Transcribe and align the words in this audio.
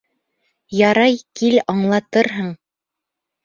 Ярай, 0.77 1.19
кил, 1.41 1.59
аңлатырһың. 1.77 2.53